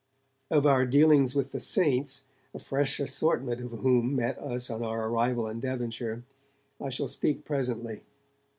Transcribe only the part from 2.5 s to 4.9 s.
a fresh assortment of whom met us on